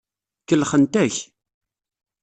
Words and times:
Kellxent-ak. 0.47 1.15